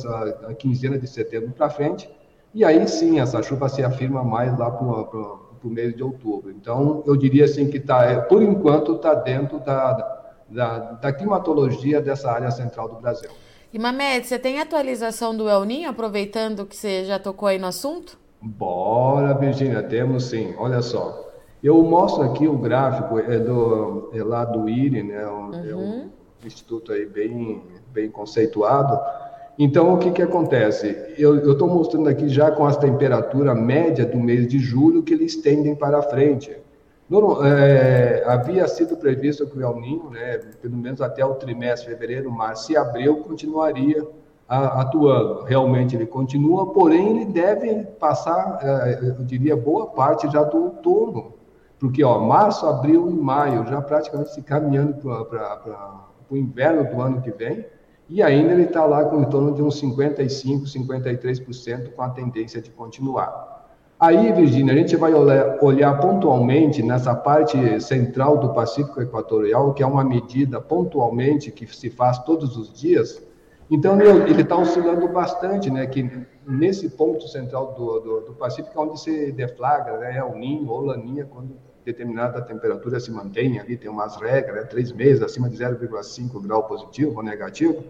quinzena 0.58 0.98
de 0.98 1.06
setembro 1.06 1.50
para 1.50 1.70
frente, 1.70 2.08
e 2.52 2.64
aí 2.64 2.86
sim 2.86 3.18
essa 3.18 3.42
chuva 3.42 3.68
se 3.68 3.82
afirma 3.82 4.22
mais 4.22 4.56
lá 4.58 4.70
para 4.70 4.86
o 4.86 5.70
mês 5.70 5.94
de 5.94 6.02
outubro. 6.02 6.50
Então, 6.50 7.02
eu 7.06 7.16
diria 7.16 7.46
assim 7.46 7.70
que 7.70 7.80
tá, 7.80 8.04
é, 8.04 8.20
por 8.20 8.42
enquanto 8.42 8.94
está 8.94 9.14
dentro 9.14 9.58
da, 9.58 10.32
da, 10.48 10.78
da 10.92 11.12
climatologia 11.12 12.00
dessa 12.00 12.30
área 12.30 12.50
central 12.50 12.88
do 12.88 12.96
Brasil. 12.96 13.30
E 13.72 13.78
Mamed, 13.78 14.26
você 14.26 14.38
tem 14.38 14.60
atualização 14.60 15.36
do 15.36 15.48
El 15.48 15.64
Ninho, 15.64 15.90
aproveitando 15.90 16.64
que 16.64 16.76
você 16.76 17.04
já 17.04 17.18
tocou 17.18 17.48
aí 17.48 17.58
no 17.58 17.66
assunto? 17.66 18.23
Bora, 18.44 19.32
Virginia, 19.32 19.82
temos 19.82 20.26
sim. 20.26 20.54
Olha 20.58 20.82
só. 20.82 21.32
Eu 21.62 21.82
mostro 21.82 22.22
aqui 22.24 22.46
o 22.46 22.58
gráfico 22.58 23.18
é, 23.18 23.38
do, 23.38 24.10
é 24.12 24.22
lá 24.22 24.44
do 24.44 24.68
IRI, 24.68 25.02
né? 25.02 25.26
Um, 25.26 25.46
uhum. 25.46 25.70
É 25.70 25.74
um 25.74 26.10
instituto 26.44 26.92
aí 26.92 27.06
bem, 27.06 27.62
bem 27.90 28.10
conceituado. 28.10 29.00
Então, 29.58 29.94
o 29.94 29.98
que, 29.98 30.10
que 30.10 30.20
acontece? 30.20 31.14
Eu 31.16 31.52
estou 31.52 31.68
mostrando 31.68 32.08
aqui 32.08 32.28
já 32.28 32.50
com 32.50 32.66
as 32.66 32.76
temperaturas 32.76 33.58
média 33.58 34.04
do 34.04 34.18
mês 34.18 34.46
de 34.46 34.58
julho 34.58 35.02
que 35.02 35.14
eles 35.14 35.36
tendem 35.36 35.74
para 35.74 36.02
frente. 36.02 36.54
No, 37.08 37.42
é, 37.42 38.24
havia 38.26 38.66
sido 38.68 38.96
previsto 38.96 39.46
que 39.46 39.56
o 39.56 39.62
El 39.62 39.80
Ninho, 39.80 40.10
né, 40.10 40.38
pelo 40.60 40.76
menos 40.76 41.00
até 41.00 41.24
o 41.24 41.34
trimestre 41.34 41.90
fevereiro, 41.90 42.30
março 42.30 42.72
e 42.72 42.76
abril, 42.76 43.18
continuaria 43.18 44.06
atuando. 44.48 45.44
Realmente 45.44 45.96
ele 45.96 46.06
continua, 46.06 46.72
porém 46.72 47.16
ele 47.16 47.24
deve 47.26 47.84
passar, 47.98 48.58
é, 48.62 48.98
eu 49.18 49.24
diria, 49.24 49.56
boa 49.56 49.86
parte 49.86 50.30
já 50.30 50.42
do 50.42 50.64
outono, 50.64 51.34
porque 51.78 52.04
ó, 52.04 52.18
março, 52.18 52.66
abril 52.66 53.10
e 53.10 53.14
maio 53.14 53.66
já 53.66 53.80
praticamente 53.80 54.32
se 54.32 54.42
caminhando 54.42 54.94
para 54.94 56.06
o 56.30 56.36
inverno 56.36 56.84
do 56.84 57.00
ano 57.00 57.20
que 57.20 57.30
vem, 57.30 57.66
e 58.08 58.22
ainda 58.22 58.52
ele 58.52 58.64
está 58.64 58.84
lá 58.84 59.04
com 59.04 59.22
em 59.22 59.24
torno 59.24 59.54
de 59.54 59.62
uns 59.62 59.80
55%, 59.80 60.64
53% 60.72 61.92
com 61.94 62.02
a 62.02 62.10
tendência 62.10 62.60
de 62.60 62.70
continuar. 62.70 63.54
Aí, 63.98 64.32
Virginia, 64.32 64.74
a 64.74 64.76
gente 64.76 64.96
vai 64.96 65.14
olhar, 65.14 65.56
olhar, 65.62 65.98
pontualmente 65.98 66.82
nessa 66.82 67.14
parte 67.14 67.80
central 67.80 68.36
do 68.38 68.52
Pacífico 68.52 69.00
Equatorial, 69.00 69.72
que 69.72 69.82
é 69.82 69.86
uma 69.86 70.04
medida 70.04 70.60
pontualmente 70.60 71.50
que 71.50 71.66
se 71.66 71.88
faz 71.88 72.18
todos 72.18 72.56
os 72.56 72.72
dias, 72.72 73.22
então, 73.74 74.00
ele 74.00 74.42
está 74.42 74.56
oscilando 74.56 75.08
bastante, 75.08 75.70
né? 75.70 75.86
Que 75.86 76.26
nesse 76.46 76.88
ponto 76.90 77.26
central 77.28 77.74
do, 77.74 78.00
do, 78.00 78.20
do 78.26 78.32
Pacífico, 78.34 78.78
é 78.78 78.82
onde 78.82 79.00
se 79.00 79.32
deflagra 79.32 79.98
né, 79.98 80.22
o 80.22 80.36
ninho 80.36 80.68
ou 80.68 80.80
laninha, 80.80 81.24
quando 81.24 81.56
determinada 81.84 82.40
temperatura 82.40 82.98
se 82.98 83.10
mantém 83.10 83.58
ali, 83.58 83.76
tem 83.76 83.90
umas 83.90 84.16
regras, 84.16 84.56
né, 84.56 84.62
três 84.62 84.90
meses 84.92 85.22
acima 85.22 85.50
de 85.50 85.56
0,5 85.56 86.40
grau 86.40 86.62
positivo 86.64 87.16
ou 87.16 87.22
negativo, 87.22 87.84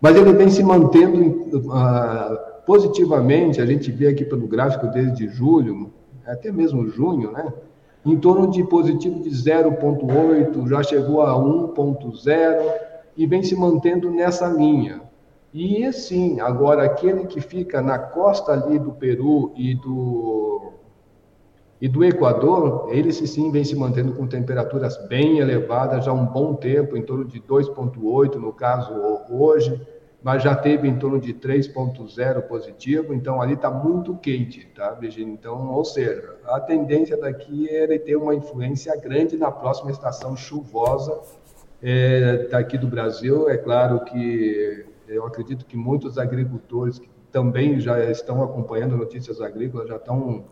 mas 0.00 0.16
ele 0.16 0.32
vem 0.32 0.50
se 0.50 0.62
mantendo 0.62 1.48
uh, 1.68 2.62
positivamente, 2.66 3.60
a 3.60 3.66
gente 3.66 3.90
vê 3.90 4.08
aqui 4.08 4.24
pelo 4.24 4.46
gráfico 4.46 4.88
desde 4.88 5.28
julho, 5.28 5.92
até 6.26 6.52
mesmo 6.52 6.86
junho, 6.88 7.32
né? 7.32 7.52
Em 8.04 8.16
torno 8.16 8.50
de 8.50 8.62
positivo 8.64 9.20
de 9.20 9.30
0,8, 9.30 10.68
já 10.68 10.82
chegou 10.82 11.20
a 11.20 11.34
1,0 11.34 12.74
e 13.16 13.26
vem 13.26 13.42
se 13.42 13.54
mantendo 13.54 14.10
nessa 14.10 14.48
linha. 14.48 15.02
E 15.52 15.84
assim, 15.84 16.40
agora 16.40 16.84
aquele 16.84 17.26
que 17.26 17.40
fica 17.40 17.82
na 17.82 17.98
costa 17.98 18.52
ali 18.52 18.78
do 18.78 18.92
Peru 18.92 19.52
e 19.56 19.74
do 19.74 20.72
e 21.80 21.88
do 21.88 22.04
Equador, 22.04 22.88
ele 22.90 23.10
sim 23.10 23.50
vem 23.50 23.64
se 23.64 23.74
mantendo 23.74 24.12
com 24.12 24.26
temperaturas 24.26 24.98
bem 25.08 25.38
elevadas 25.38 26.04
já 26.04 26.10
há 26.10 26.14
um 26.14 26.26
bom 26.26 26.54
tempo, 26.54 26.94
em 26.94 27.02
torno 27.02 27.24
de 27.24 27.40
2.8 27.40 28.34
no 28.34 28.52
caso 28.52 28.92
hoje, 29.30 29.80
mas 30.22 30.42
já 30.42 30.54
teve 30.54 30.86
em 30.86 30.98
torno 30.98 31.18
de 31.18 31.32
3,0 31.32 32.42
positivo, 32.42 33.14
então 33.14 33.40
ali 33.40 33.54
está 33.54 33.70
muito 33.70 34.14
quente, 34.16 34.66
tá, 34.74 34.90
Virginia? 34.90 35.32
Então, 35.32 35.72
ou 35.72 35.82
seja, 35.82 36.36
a 36.44 36.60
tendência 36.60 37.16
daqui 37.16 37.66
é 37.70 37.84
ele 37.84 37.98
ter 37.98 38.16
uma 38.16 38.34
influência 38.34 38.94
grande 39.00 39.38
na 39.38 39.50
próxima 39.50 39.90
estação 39.90 40.36
chuvosa 40.36 41.18
é, 41.82 42.48
daqui 42.50 42.76
do 42.76 42.86
Brasil. 42.86 43.48
É 43.48 43.56
claro 43.56 44.04
que 44.04 44.84
eu 45.10 45.26
acredito 45.26 45.66
que 45.66 45.76
muitos 45.76 46.18
agricultores 46.18 46.98
que 46.98 47.08
também 47.30 47.78
já 47.80 48.10
estão 48.10 48.42
acompanhando 48.42 48.96
notícias 48.96 49.40
agrícolas 49.40 49.88
já 49.88 49.96
estão 49.96 50.44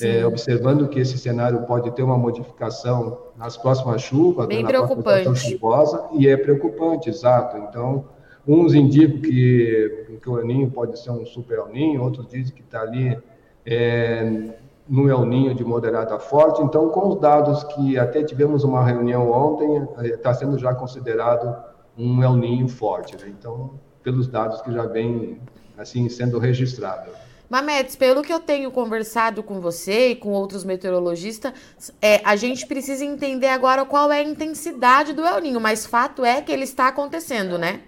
é, 0.00 0.24
observando 0.24 0.88
que 0.88 1.00
esse 1.00 1.18
cenário 1.18 1.62
pode 1.62 1.90
ter 1.90 2.02
uma 2.02 2.16
modificação 2.16 3.18
nas 3.36 3.56
próximas 3.56 4.02
chuvas, 4.02 4.46
Bem 4.46 4.58
né, 4.58 4.62
na 4.64 4.68
preocupante. 4.68 5.40
chuvosa, 5.40 6.08
e 6.12 6.28
é 6.28 6.36
preocupante, 6.36 7.08
exato. 7.10 7.56
Então, 7.58 8.04
uns 8.46 8.74
indicam 8.74 9.20
que, 9.20 10.18
que 10.20 10.30
o 10.30 10.38
El 10.38 10.70
pode 10.70 10.98
ser 10.98 11.10
um 11.10 11.26
super 11.26 11.58
El 11.58 12.00
outros 12.00 12.26
dizem 12.28 12.54
que 12.54 12.62
está 12.62 12.80
ali 12.82 13.18
é, 13.66 14.54
no 14.88 15.08
El 15.08 15.24
Ninho 15.26 15.54
de 15.54 15.64
moderada 15.64 16.14
a 16.14 16.18
forte. 16.18 16.62
Então, 16.62 16.88
com 16.88 17.08
os 17.08 17.20
dados 17.20 17.64
que 17.64 17.98
até 17.98 18.22
tivemos 18.22 18.64
uma 18.64 18.84
reunião 18.84 19.30
ontem, 19.30 19.88
está 20.04 20.30
é, 20.30 20.34
sendo 20.34 20.58
já 20.58 20.74
considerado 20.74 21.56
um 21.98 22.22
El 22.22 22.36
Ninho 22.36 22.68
forte. 22.68 23.16
Né? 23.16 23.34
Então, 23.36 23.72
pelos 24.02 24.26
dados 24.26 24.60
que 24.62 24.72
já 24.72 24.86
vem 24.86 25.38
assim 25.76 26.08
sendo 26.08 26.38
registrados. 26.38 27.12
Mamedes, 27.52 27.96
pelo 27.96 28.22
que 28.22 28.32
eu 28.32 28.40
tenho 28.40 28.70
conversado 28.70 29.42
com 29.42 29.60
você 29.60 30.08
e 30.08 30.16
com 30.16 30.30
outros 30.30 30.64
meteorologistas, 30.64 31.52
é, 32.00 32.22
a 32.24 32.34
gente 32.34 32.66
precisa 32.66 33.04
entender 33.04 33.48
agora 33.48 33.84
qual 33.84 34.10
é 34.10 34.20
a 34.20 34.24
intensidade 34.24 35.12
do 35.12 35.22
El 35.22 35.38
Ninho, 35.40 35.60
mas 35.60 35.84
fato 35.84 36.24
é 36.24 36.40
que 36.40 36.50
ele 36.50 36.64
está 36.64 36.88
acontecendo, 36.88 37.58
né? 37.58 37.80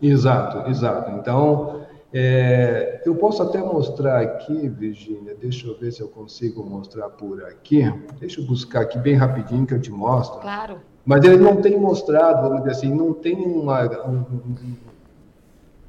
Exato, 0.00 0.70
exato. 0.70 1.10
Então, 1.18 1.84
é, 2.14 3.02
eu 3.04 3.16
posso 3.16 3.42
até 3.42 3.58
mostrar 3.58 4.20
aqui, 4.20 4.68
Virginia, 4.68 5.34
deixa 5.34 5.66
eu 5.66 5.76
ver 5.76 5.90
se 5.90 6.00
eu 6.00 6.08
consigo 6.08 6.62
mostrar 6.62 7.08
por 7.08 7.42
aqui. 7.44 7.82
Deixa 8.20 8.40
eu 8.40 8.46
buscar 8.46 8.82
aqui 8.82 8.98
bem 8.98 9.16
rapidinho 9.16 9.66
que 9.66 9.74
eu 9.74 9.80
te 9.80 9.90
mostro. 9.90 10.40
Claro. 10.40 10.80
Mas 11.04 11.24
ele 11.24 11.38
não 11.38 11.56
tem 11.56 11.76
mostrado, 11.76 12.42
vamos 12.42 12.58
dizer 12.58 12.70
assim, 12.70 12.94
não 12.94 13.12
tem 13.12 13.34
uma, 13.34 13.80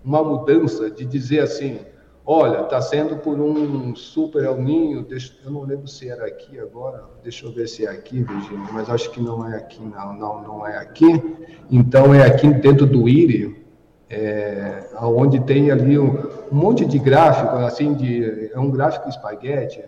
uma 0.03 0.24
mudança 0.24 0.89
de 0.89 1.05
dizer 1.05 1.39
assim, 1.39 1.79
Olha, 2.25 2.62
está 2.62 2.81
sendo 2.81 3.17
por 3.17 3.38
um 3.38 3.93
super 3.95 4.45
El 4.45 4.55
Ninho, 4.62 5.03
deixa, 5.03 5.33
eu 5.43 5.51
não 5.51 5.63
lembro 5.63 5.89
se 5.89 6.07
era 6.07 6.25
aqui 6.25 6.57
agora, 6.57 7.03
deixa 7.22 7.45
eu 7.45 7.51
ver 7.51 7.67
se 7.67 7.86
é 7.86 7.89
aqui, 7.89 8.24
Virginia, 8.24 8.69
mas 8.72 8.89
acho 8.89 9.12
que 9.12 9.19
não 9.19 9.45
é 9.45 9.57
aqui, 9.57 9.83
não, 9.83 10.13
não, 10.13 10.41
não 10.41 10.67
é 10.67 10.77
aqui. 10.77 11.22
Então 11.69 12.13
é 12.15 12.25
aqui 12.25 12.48
dentro 12.53 12.86
do 12.86 13.10
IRI, 13.10 13.62
é, 14.10 14.86
onde 15.01 15.41
tem 15.41 15.69
ali 15.69 16.00
um, 16.00 16.12
um, 16.50 16.55
monte 16.55 16.86
de 16.86 16.98
gráfico, 16.98 17.57
assim, 17.57 17.93
de, 17.93 18.50
é 18.53 18.60
um 18.60 18.72
gráfico 18.72 19.10
espaguete, 19.10 19.83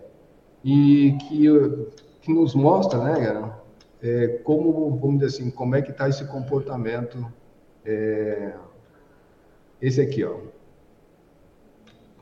e 0.62 1.16
que, 1.22 1.48
que 2.22 2.34
nos 2.34 2.54
mostra, 2.54 3.00
né, 3.00 3.50
é, 4.04 4.28
como, 4.44 4.98
vamos 4.98 5.22
dizer 5.22 5.28
assim, 5.28 5.50
como 5.50 5.74
é 5.74 5.82
que 5.82 5.92
está 5.92 6.10
esse 6.10 6.26
comportamento, 6.26 7.26
é, 7.86 8.52
esse 9.82 10.02
aqui, 10.02 10.24
ó 10.24 10.38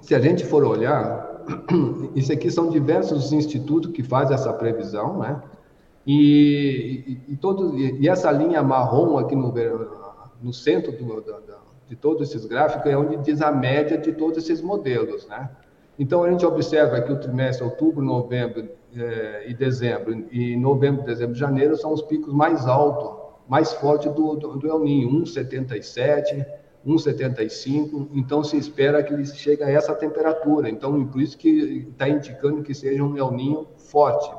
se 0.03 0.13
a 0.13 0.19
gente 0.19 0.45
for 0.45 0.65
olhar, 0.65 1.45
isso 2.13 2.31
aqui 2.31 2.51
são 2.51 2.69
diversos 2.69 3.31
institutos 3.31 3.91
que 3.91 4.03
fazem 4.03 4.35
essa 4.35 4.51
previsão, 4.51 5.17
né? 5.17 5.41
E, 6.05 7.21
e, 7.27 7.33
e, 7.33 7.37
todo, 7.37 7.79
e 7.79 8.09
essa 8.09 8.29
linha 8.29 8.61
marrom 8.61 9.17
aqui 9.17 9.33
no, 9.33 9.53
no 10.41 10.51
centro 10.53 10.91
do, 10.91 11.21
da, 11.21 11.39
de 11.87 11.95
todos 11.95 12.29
esses 12.29 12.45
gráficos 12.45 12.91
é 12.91 12.97
onde 12.97 13.15
diz 13.17 13.41
a 13.41 13.49
média 13.49 13.97
de 13.97 14.11
todos 14.11 14.37
esses 14.37 14.61
modelos, 14.61 15.25
né? 15.27 15.49
Então, 15.97 16.23
a 16.23 16.29
gente 16.29 16.45
observa 16.45 16.99
que 17.01 17.11
o 17.11 17.19
trimestre 17.19 17.63
outubro, 17.63 18.03
novembro 18.03 18.67
eh, 18.95 19.45
e 19.47 19.53
dezembro, 19.53 20.25
e 20.31 20.57
novembro, 20.57 21.05
dezembro 21.05 21.35
e 21.35 21.39
janeiro 21.39 21.77
são 21.77 21.93
os 21.93 22.01
picos 22.01 22.33
mais 22.33 22.65
altos, 22.65 23.21
mais 23.47 23.71
fortes 23.73 24.11
do, 24.11 24.35
do, 24.35 24.57
do 24.57 24.67
El 24.67 24.79
Ninho, 24.79 25.09
1,77, 25.21 26.45
1,75, 26.85 28.09
então 28.13 28.43
se 28.43 28.57
espera 28.57 29.01
que 29.01 29.13
ele 29.13 29.25
chegue 29.25 29.63
a 29.63 29.69
essa 29.69 29.95
temperatura. 29.95 30.69
Então, 30.69 31.05
por 31.05 31.21
isso 31.21 31.37
que 31.37 31.87
está 31.91 32.09
indicando 32.09 32.61
que 32.61 32.73
seja 32.73 33.03
um 33.03 33.17
El 33.17 33.31
Ninho 33.31 33.67
forte. 33.77 34.29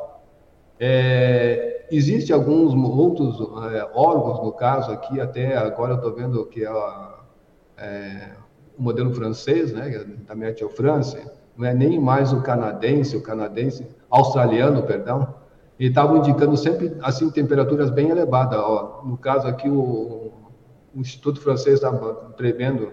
É, 0.79 1.87
existe 1.91 2.33
alguns 2.33 2.75
outros 2.75 3.41
é, 3.73 3.89
órgãos, 3.95 4.45
no 4.45 4.53
caso 4.53 4.91
aqui, 4.91 5.21
até 5.21 5.57
agora 5.57 5.93
eu 5.93 5.97
estou 5.97 6.15
vendo 6.15 6.45
que 6.47 6.65
é, 6.65 6.71
é, 7.79 8.31
o 8.79 8.83
modelo 8.83 9.15
francês, 9.15 9.73
né, 9.73 10.05
da 10.27 10.35
Meteo 10.35 10.69
France, 10.69 11.17
não 11.57 11.67
é 11.67 11.73
nem 11.73 11.99
mais 11.99 12.33
o 12.33 12.43
canadense, 12.43 13.17
o 13.17 13.23
canadense, 13.23 13.87
australiano, 14.11 14.83
perdão, 14.83 15.35
e 15.79 15.87
estavam 15.87 16.19
indicando 16.19 16.57
sempre 16.57 16.97
assim 17.01 17.31
temperaturas 17.31 17.91
bem 17.91 18.11
elevadas. 18.11 18.59
Ó, 18.59 19.03
no 19.05 19.17
caso 19.17 19.47
aqui 19.47 19.69
o 19.69 20.33
o 20.95 21.01
Instituto 21.01 21.41
Francês 21.41 21.77
está 21.77 21.93
prevendo 22.37 22.93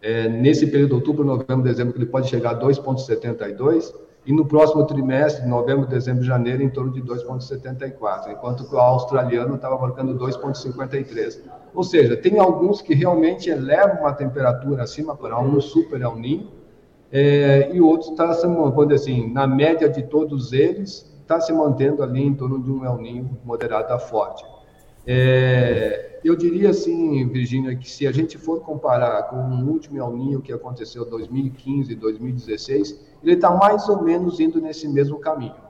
é, 0.00 0.28
nesse 0.28 0.66
período 0.66 0.90
de 0.90 0.94
outubro, 0.96 1.24
novembro, 1.24 1.62
dezembro, 1.62 1.92
que 1.92 1.98
ele 1.98 2.06
pode 2.06 2.28
chegar 2.28 2.50
a 2.50 2.60
2,72 2.60 3.92
e 4.26 4.32
no 4.32 4.44
próximo 4.44 4.86
trimestre, 4.86 5.46
novembro, 5.48 5.86
dezembro 5.86 6.22
janeiro, 6.22 6.62
em 6.62 6.68
torno 6.68 6.92
de 6.92 7.02
2,74, 7.02 8.30
enquanto 8.30 8.68
que 8.68 8.74
o 8.74 8.78
australiano 8.78 9.54
estava 9.54 9.78
marcando 9.78 10.14
2,53. 10.18 11.40
Ou 11.74 11.82
seja, 11.82 12.16
tem 12.16 12.38
alguns 12.38 12.82
que 12.82 12.94
realmente 12.94 13.48
elevam 13.48 14.00
uma 14.00 14.12
temperatura 14.12 14.82
acima 14.82 15.16
para 15.16 15.40
um 15.40 15.58
super 15.60 16.02
El 16.02 16.16
Ninho, 16.16 16.50
é, 17.10 17.70
e 17.72 17.80
outros 17.80 18.10
está 18.10 18.34
se 18.34 18.46
mantendo 18.46 18.92
assim, 18.92 19.32
na 19.32 19.46
média 19.46 19.88
de 19.88 20.02
todos 20.02 20.52
eles, 20.52 21.10
está 21.22 21.40
se 21.40 21.52
mantendo 21.52 22.02
ali 22.02 22.22
em 22.22 22.34
torno 22.34 22.62
de 22.62 22.70
um 22.70 22.84
El 22.84 22.98
Ninho 22.98 23.38
moderado 23.42 23.94
a 23.94 23.98
forte. 23.98 24.44
É, 25.06 26.07
eu 26.24 26.36
diria 26.36 26.70
assim, 26.70 27.26
Virginia, 27.28 27.76
que 27.76 27.90
se 27.90 28.06
a 28.06 28.12
gente 28.12 28.38
for 28.38 28.60
comparar 28.60 29.24
com 29.24 29.36
o 29.36 29.68
último 29.68 29.98
El 29.98 30.12
Ninho 30.16 30.40
que 30.40 30.52
aconteceu 30.52 31.06
em 31.06 31.10
2015 31.10 31.92
e 31.92 31.94
2016, 31.94 33.00
ele 33.22 33.34
está 33.34 33.50
mais 33.50 33.88
ou 33.88 34.02
menos 34.02 34.40
indo 34.40 34.60
nesse 34.60 34.88
mesmo 34.88 35.18
caminho. 35.18 35.68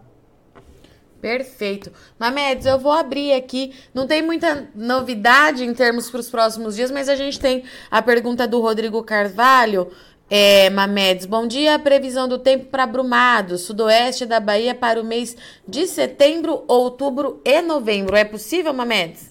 Perfeito. 1.20 1.90
Mamedes, 2.18 2.66
eu 2.66 2.78
vou 2.78 2.92
abrir 2.92 3.32
aqui. 3.32 3.74
Não 3.92 4.06
tem 4.06 4.22
muita 4.22 4.68
novidade 4.74 5.64
em 5.64 5.74
termos 5.74 6.10
para 6.10 6.20
os 6.20 6.30
próximos 6.30 6.76
dias, 6.76 6.90
mas 6.90 7.08
a 7.08 7.16
gente 7.16 7.40
tem 7.40 7.64
a 7.90 8.00
pergunta 8.00 8.46
do 8.46 8.60
Rodrigo 8.60 9.02
Carvalho. 9.02 9.88
É, 10.30 10.70
Mamedes, 10.70 11.26
bom 11.26 11.46
dia. 11.46 11.78
Previsão 11.78 12.28
do 12.28 12.38
tempo 12.38 12.66
para 12.66 12.86
Brumado, 12.86 13.58
sudoeste 13.58 14.26
da 14.26 14.38
Bahia 14.38 14.74
para 14.74 15.00
o 15.00 15.04
mês 15.04 15.36
de 15.66 15.86
setembro, 15.86 16.64
outubro 16.68 17.40
e 17.44 17.62
novembro. 17.62 18.14
É 18.14 18.24
possível, 18.24 18.72
Mamedes? 18.72 19.27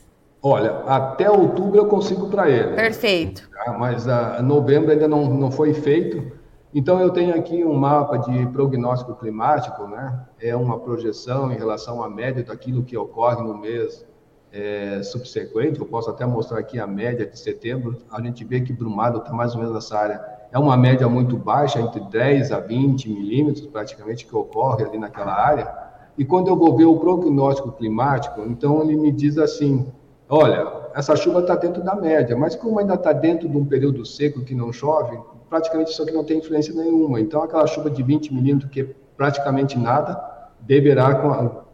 Olha, 0.50 0.78
até 0.86 1.30
outubro 1.30 1.78
eu 1.78 1.88
consigo 1.88 2.30
para 2.30 2.50
ele. 2.50 2.74
Perfeito. 2.74 3.50
Tá? 3.50 3.76
Mas 3.78 4.08
a, 4.08 4.42
novembro 4.42 4.92
ainda 4.92 5.06
não, 5.06 5.26
não 5.26 5.52
foi 5.52 5.74
feito. 5.74 6.32
Então 6.74 7.02
eu 7.02 7.10
tenho 7.10 7.36
aqui 7.36 7.66
um 7.66 7.74
mapa 7.74 8.18
de 8.18 8.46
prognóstico 8.48 9.14
climático, 9.16 9.86
né? 9.88 10.26
É 10.40 10.56
uma 10.56 10.80
projeção 10.80 11.52
em 11.52 11.58
relação 11.58 12.02
à 12.02 12.10
média 12.10 12.44
daquilo 12.44 12.82
que 12.84 12.96
ocorre 12.96 13.44
no 13.44 13.58
mês 13.58 14.06
é, 14.54 15.02
subsequente. 15.04 15.82
Eu 15.82 15.86
posso 15.86 16.10
até 16.10 16.26
mostrar 16.26 16.60
aqui 16.60 16.80
a 16.80 16.88
média 16.88 17.26
de 17.26 17.38
setembro. 17.38 17.98
A 18.10 18.22
gente 18.22 18.46
vê 18.46 18.62
que 18.62 18.72
Brumado 18.72 19.18
está 19.18 19.34
mais 19.34 19.54
ou 19.54 19.60
menos 19.60 19.74
nessa 19.74 19.98
área. 19.98 20.24
É 20.50 20.58
uma 20.58 20.78
média 20.78 21.10
muito 21.10 21.36
baixa, 21.36 21.82
entre 21.82 22.00
10 22.00 22.54
a 22.54 22.60
20 22.62 23.10
milímetros, 23.10 23.68
praticamente, 23.68 24.26
que 24.26 24.34
ocorre 24.34 24.86
ali 24.86 24.98
naquela 24.98 25.34
área. 25.34 25.76
E 26.18 26.24
quando 26.24 26.48
eu 26.48 26.56
vou 26.56 26.76
ver 26.78 26.86
o 26.86 26.98
prognóstico 26.98 27.74
climático, 27.74 28.42
então 28.42 28.82
ele 28.82 28.96
me 28.96 29.12
diz 29.12 29.38
assim: 29.38 29.92
olha, 30.30 30.90
essa 30.94 31.16
chuva 31.16 31.42
está 31.42 31.56
dentro 31.56 31.84
da 31.84 31.96
média, 31.96 32.36
mas 32.36 32.56
como 32.56 32.80
ainda 32.80 32.96
está 32.96 33.14
dentro 33.14 33.48
de 33.48 33.58
um 33.58 33.66
período 33.66 34.06
seco 34.06 34.44
que 34.44 34.56
não 34.56 34.74
chove, 34.74 35.18
praticamente 35.50 35.92
isso 35.92 36.02
aqui 36.04 36.12
não 36.12 36.24
tem 36.24 36.40
influência 36.40 36.74
nenhuma. 36.74 37.20
Então, 37.20 37.44
aquela 37.44 37.68
chuva 37.68 37.90
de 37.90 38.02
20 38.04 38.34
milímetros, 38.34 38.72
que 38.72 38.82
é 38.82 38.88
praticamente 39.16 39.78
nada, 39.78 40.20
deverá, 40.60 41.14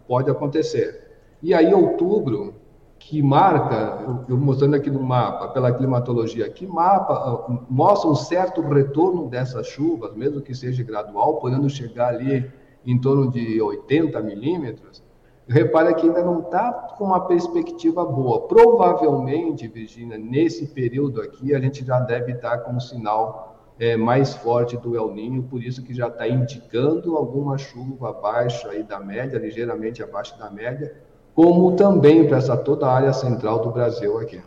pode 0.07 0.29
acontecer. 0.29 1.03
E 1.41 1.53
aí, 1.53 1.73
outubro, 1.73 2.55
que 2.99 3.21
marca, 3.21 4.25
eu 4.29 4.37
mostrando 4.37 4.75
aqui 4.75 4.89
no 4.89 5.03
mapa, 5.03 5.49
pela 5.49 5.73
climatologia, 5.73 6.49
que 6.49 6.65
mapa 6.65 7.65
mostra 7.69 8.09
um 8.09 8.15
certo 8.15 8.61
retorno 8.61 9.27
dessas 9.27 9.67
chuvas, 9.67 10.15
mesmo 10.15 10.41
que 10.41 10.55
seja 10.55 10.83
gradual, 10.83 11.35
podendo 11.35 11.69
chegar 11.69 12.09
ali 12.09 12.49
em 12.85 12.99
torno 12.99 13.29
de 13.29 13.61
80 13.61 14.21
milímetros, 14.21 15.03
repara 15.47 15.93
que 15.93 16.07
ainda 16.07 16.23
não 16.23 16.41
está 16.41 16.71
com 16.97 17.05
uma 17.05 17.27
perspectiva 17.27 18.05
boa. 18.05 18.47
Provavelmente, 18.47 19.67
Virginia, 19.67 20.17
nesse 20.17 20.67
período 20.67 21.21
aqui, 21.21 21.53
a 21.53 21.59
gente 21.59 21.85
já 21.85 21.99
deve 21.99 22.33
estar 22.33 22.59
com 22.59 22.73
um 22.73 22.79
sinal 22.79 23.53
é, 23.79 23.97
mais 23.97 24.33
forte 24.35 24.77
do 24.77 24.95
El 24.95 25.13
Ninho, 25.13 25.43
por 25.43 25.61
isso 25.61 25.83
que 25.83 25.93
já 25.93 26.07
está 26.07 26.27
indicando 26.27 27.17
alguma 27.17 27.57
chuva 27.57 28.09
abaixo 28.09 28.67
aí 28.69 28.83
da 28.83 28.99
média, 28.99 29.39
ligeiramente 29.39 30.01
abaixo 30.01 30.37
da 30.37 30.49
média, 30.49 30.95
como 31.35 31.75
também 31.75 32.27
para 32.27 32.37
essa 32.37 32.55
toda 32.55 32.85
a 32.85 32.93
área 32.93 33.13
central 33.13 33.59
do 33.59 33.71
Brasil 33.71 34.17
aqui. 34.19 34.41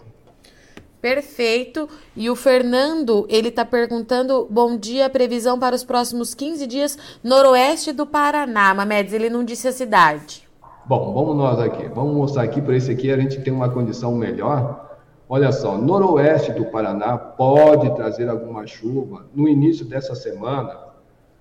Perfeito. 1.00 1.88
E 2.17 2.31
o 2.31 2.37
Fernando, 2.37 3.26
ele 3.29 3.49
está 3.49 3.65
perguntando: 3.65 4.47
bom 4.50 4.76
dia, 4.76 5.11
previsão 5.11 5.59
para 5.59 5.76
os 5.76 5.85
próximos 5.85 6.35
15 6.35 6.67
dias, 6.67 6.99
noroeste 7.23 7.93
do 7.93 8.07
Paraná. 8.07 8.73
Mamedes, 8.75 9.12
ele 9.12 9.29
não 9.29 9.45
disse 9.45 9.69
a 9.69 9.73
cidade. 9.73 10.46
Bom, 10.88 11.12
vamos 11.12 11.35
nós 11.35 11.59
aqui. 11.59 11.88
Vamos 11.88 12.14
mostrar 12.14 12.45
aqui, 12.45 12.62
para 12.62 12.76
esse 12.76 12.93
aqui 12.93 13.11
a 13.11 13.19
gente 13.19 13.40
tem 13.40 13.52
uma 13.52 13.69
condição 13.69 14.14
melhor. 14.14 14.88
Olha 15.28 15.50
só, 15.50 15.76
noroeste 15.76 16.52
do 16.52 16.66
Paraná 16.66 17.19
pode 17.19 17.93
trazer 17.97 18.28
alguma 18.28 18.64
chuva 18.69 19.26
no 19.35 19.49
início 19.49 19.85
dessa 19.85 20.14
semana, 20.14 20.78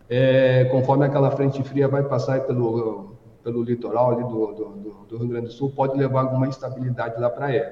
é, 0.09 0.65
conforme 0.71 1.05
aquela 1.05 1.29
frente 1.29 1.61
fria 1.61 1.87
vai 1.87 2.01
passar 2.01 2.41
pelo, 2.47 3.17
pelo 3.43 3.61
litoral 3.61 4.13
ali 4.13 4.23
do, 4.23 4.47
do, 4.53 5.05
do 5.07 5.17
Rio 5.19 5.27
Grande 5.27 5.45
do 5.45 5.51
Sul, 5.51 5.71
pode 5.75 5.95
levar 5.95 6.21
alguma 6.21 6.47
instabilidade 6.47 7.21
lá 7.21 7.29
para 7.29 7.53
ele. 7.53 7.71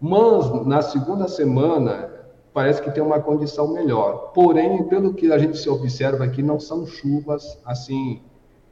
Mas 0.00 0.66
na 0.66 0.82
segunda 0.82 1.28
semana 1.28 2.10
parece 2.52 2.82
que 2.82 2.90
tem 2.90 3.04
uma 3.04 3.20
condição 3.20 3.72
melhor. 3.72 4.32
Porém, 4.34 4.82
pelo 4.88 5.14
que 5.14 5.30
a 5.30 5.38
gente 5.38 5.58
se 5.58 5.68
observa 5.70 6.24
aqui, 6.24 6.42
não 6.42 6.58
são 6.58 6.84
chuvas 6.84 7.56
assim 7.64 8.20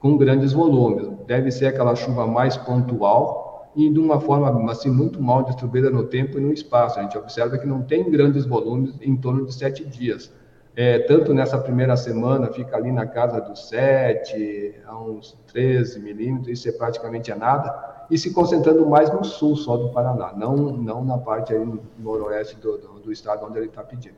com 0.07 0.17
grandes 0.17 0.53
volumes. 0.53 1.09
Deve 1.27 1.51
ser 1.51 1.67
aquela 1.67 1.97
chuva 1.97 2.29
mais 2.29 2.57
pontual 2.57 3.73
e 3.75 3.91
de 3.91 3.99
uma 3.99 4.21
forma 4.21 4.71
assim 4.71 4.89
muito 4.89 5.21
mal 5.21 5.43
distribuída 5.43 5.91
no 5.91 6.05
tempo 6.05 6.39
e 6.39 6.41
no 6.41 6.53
espaço. 6.53 7.01
A 7.01 7.03
gente 7.03 7.19
observa 7.19 7.59
que 7.59 7.67
não 7.67 7.83
tem 7.83 8.09
grandes 8.09 8.47
volumes 8.47 8.95
em 9.01 9.17
torno 9.17 9.45
de 9.45 9.53
sete 9.53 9.85
dias. 9.85 10.33
É, 10.77 11.01
tanto 11.01 11.35
nessa 11.35 11.59
primeira 11.59 11.97
semana, 11.97 12.53
fica 12.53 12.77
ali 12.77 12.93
na 12.93 13.07
casa 13.07 13.41
dos 13.41 13.69
7 13.69 14.75
a 14.87 14.97
uns 15.01 15.37
13 15.51 15.99
milímetros, 16.01 16.51
isso 16.51 16.69
é 16.69 16.73
praticamente 16.73 17.35
nada, 17.35 18.05
e 18.11 18.19
se 18.19 18.33
concentrando 18.35 18.87
mais 18.87 19.11
no 19.11 19.25
sul 19.25 19.57
só 19.57 19.79
do 19.79 19.89
Paraná, 19.89 20.35
não, 20.37 20.55
não 20.55 21.03
na 21.03 21.17
parte 21.17 21.55
aí 21.55 21.65
no 21.65 21.81
noroeste 21.99 22.57
do, 22.57 22.77
do, 22.77 23.01
do 23.01 23.11
estado 23.11 23.47
onde 23.47 23.59
ele 23.59 23.69
está 23.69 23.83
pedindo. 23.83 24.17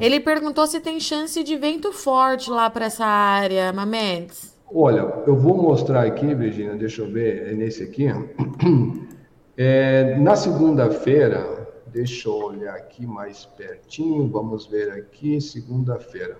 Ele 0.00 0.20
perguntou 0.20 0.64
se 0.68 0.78
tem 0.78 1.00
chance 1.00 1.42
de 1.42 1.56
vento 1.56 1.92
forte 1.92 2.50
lá 2.50 2.70
para 2.70 2.86
essa 2.86 3.04
área, 3.04 3.72
Mamedes. 3.72 4.55
Olha, 4.78 5.22
eu 5.26 5.34
vou 5.34 5.56
mostrar 5.56 6.02
aqui, 6.02 6.34
Virginia, 6.34 6.76
deixa 6.76 7.00
eu 7.00 7.10
ver, 7.10 7.50
é 7.50 7.54
nesse 7.54 7.82
aqui. 7.82 8.08
É, 9.58 10.18
na 10.18 10.36
segunda-feira, 10.36 11.66
deixa 11.86 12.28
eu 12.28 12.34
olhar 12.34 12.74
aqui 12.74 13.06
mais 13.06 13.46
pertinho, 13.46 14.28
vamos 14.28 14.66
ver 14.66 14.92
aqui, 14.92 15.40
segunda-feira. 15.40 16.36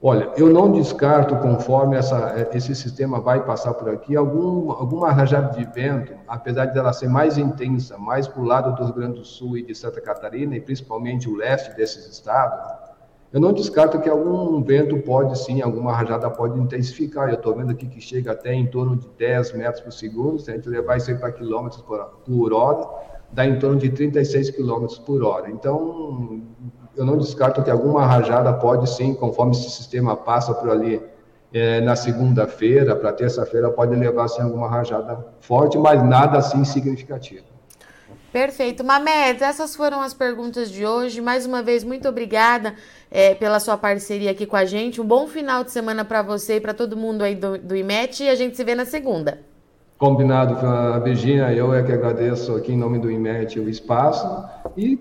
Olha, 0.00 0.30
eu 0.36 0.48
não 0.48 0.70
descarto, 0.70 1.34
conforme 1.38 1.96
essa, 1.96 2.48
esse 2.54 2.76
sistema 2.76 3.18
vai 3.18 3.44
passar 3.44 3.74
por 3.74 3.88
aqui, 3.88 4.14
algum, 4.14 4.70
alguma 4.70 5.10
rajada 5.10 5.52
de 5.58 5.64
vento, 5.64 6.14
apesar 6.28 6.66
de 6.66 6.78
ela 6.78 6.92
ser 6.92 7.08
mais 7.08 7.36
intensa, 7.36 7.98
mais 7.98 8.28
para 8.28 8.40
o 8.40 8.44
lado 8.44 8.76
do 8.76 8.84
Rio 8.84 8.94
Grande 8.94 9.18
do 9.18 9.24
Sul 9.24 9.58
e 9.58 9.64
de 9.64 9.74
Santa 9.74 10.00
Catarina, 10.00 10.54
e 10.54 10.60
principalmente 10.60 11.28
o 11.28 11.34
leste 11.34 11.74
desses 11.74 12.06
estados, 12.06 12.87
eu 13.30 13.40
não 13.40 13.52
descarto 13.52 14.00
que 14.00 14.08
algum 14.08 14.62
vento 14.62 14.96
pode 15.02 15.38
sim, 15.38 15.60
alguma 15.60 15.92
rajada 15.92 16.30
pode 16.30 16.58
intensificar. 16.58 17.28
Eu 17.28 17.34
estou 17.34 17.54
vendo 17.54 17.70
aqui 17.70 17.86
que 17.86 18.00
chega 18.00 18.32
até 18.32 18.54
em 18.54 18.66
torno 18.66 18.96
de 18.96 19.06
10 19.18 19.52
metros 19.52 19.82
por 19.82 19.92
segundo. 19.92 20.38
Se 20.38 20.50
a 20.50 20.54
gente 20.54 20.68
levar 20.68 20.96
isso 20.96 21.10
aí 21.10 21.16
para 21.16 21.30
quilômetros 21.32 21.82
por 21.82 22.52
hora, 22.54 22.88
dá 23.30 23.44
em 23.44 23.58
torno 23.58 23.76
de 23.76 23.90
36 23.90 24.50
quilômetros 24.50 24.98
por 24.98 25.22
hora. 25.22 25.50
Então, 25.50 26.40
eu 26.96 27.04
não 27.04 27.18
descarto 27.18 27.62
que 27.62 27.70
alguma 27.70 28.06
rajada 28.06 28.52
pode 28.54 28.88
sim, 28.88 29.14
conforme 29.14 29.52
esse 29.52 29.70
sistema 29.70 30.16
passa 30.16 30.54
por 30.54 30.70
ali 30.70 31.02
é, 31.52 31.80
na 31.82 31.96
segunda-feira, 31.96 32.96
para 32.96 33.12
terça-feira, 33.12 33.70
pode 33.70 33.94
levar 33.94 34.28
sim 34.28 34.40
alguma 34.40 34.68
rajada 34.68 35.24
forte, 35.40 35.76
mas 35.76 36.02
nada 36.02 36.38
assim 36.38 36.64
significativo. 36.64 37.57
Perfeito. 38.32 38.84
Mamedes, 38.84 39.40
essas 39.40 39.74
foram 39.74 40.00
as 40.00 40.12
perguntas 40.12 40.70
de 40.70 40.84
hoje. 40.84 41.20
Mais 41.20 41.46
uma 41.46 41.62
vez, 41.62 41.82
muito 41.82 42.06
obrigada 42.08 42.74
é, 43.10 43.34
pela 43.34 43.58
sua 43.58 43.76
parceria 43.76 44.30
aqui 44.30 44.44
com 44.44 44.56
a 44.56 44.64
gente. 44.64 45.00
Um 45.00 45.06
bom 45.06 45.26
final 45.26 45.64
de 45.64 45.70
semana 45.70 46.04
para 46.04 46.20
você 46.20 46.56
e 46.56 46.60
para 46.60 46.74
todo 46.74 46.96
mundo 46.96 47.22
aí 47.22 47.34
do, 47.34 47.56
do 47.56 47.74
IMET 47.74 48.22
e 48.22 48.28
a 48.28 48.34
gente 48.34 48.56
se 48.56 48.62
vê 48.64 48.74
na 48.74 48.84
segunda. 48.84 49.40
Combinado, 49.96 50.56
Virginia. 51.02 51.52
Eu 51.52 51.72
é 51.74 51.82
que 51.82 51.90
agradeço 51.90 52.54
aqui 52.54 52.72
em 52.72 52.76
nome 52.76 52.98
do 52.98 53.10
IMET 53.10 53.58
o 53.58 53.68
espaço 53.68 54.44
e 54.76 54.98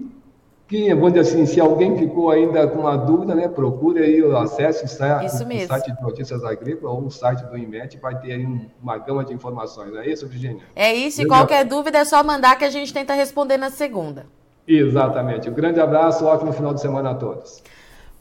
que, 0.68 0.94
vamos 0.94 1.14
dizer 1.14 1.32
assim, 1.32 1.46
se 1.46 1.60
alguém 1.60 1.98
ficou 1.98 2.30
ainda 2.30 2.68
com 2.68 2.80
uma 2.80 2.98
dúvida, 2.98 3.34
né, 3.34 3.48
procure 3.48 4.04
aí, 4.04 4.22
acesse 4.36 4.86
o 4.86 4.88
site, 4.88 5.94
de 5.94 6.02
Notícias 6.02 6.44
Agrícolas 6.44 6.94
ou 6.94 7.06
o 7.06 7.10
site 7.10 7.44
do 7.46 7.58
IMET, 7.58 7.98
vai 8.00 8.20
ter 8.20 8.34
aí 8.34 8.46
uma 8.82 8.98
gama 8.98 9.24
de 9.24 9.34
informações. 9.34 9.92
Não 9.94 10.02
é 10.02 10.10
isso, 10.10 10.28
Virginia? 10.28 10.64
É 10.76 10.94
isso, 10.94 11.22
e 11.22 11.26
qualquer 11.26 11.64
dúvida 11.64 12.00
é 12.00 12.06
só 12.06 12.22
mandar 12.24 12.58
que 12.58 12.66
a 12.66 12.70
gente 12.70 12.94
tenta 12.94 13.14
responder 13.14 13.58
na 13.58 13.70
segunda. 13.70 14.26
Exatamente. 14.68 15.50
Um 15.50 15.54
grande 15.54 15.80
abraço, 15.80 16.26
ótimo 16.26 16.52
final 16.52 16.74
de 16.74 16.82
semana 16.82 17.12
a 17.12 17.16
todos. 17.16 17.64